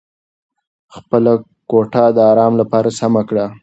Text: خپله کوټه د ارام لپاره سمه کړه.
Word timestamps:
خپله 0.95 1.33
کوټه 1.69 2.03
د 2.15 2.17
ارام 2.31 2.53
لپاره 2.61 2.89
سمه 2.99 3.21
کړه. 3.29 3.45